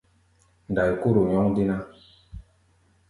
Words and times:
Ndai-kóro 0.71 1.21
nyɔ́ŋ 1.29 1.47
déná. 1.55 1.75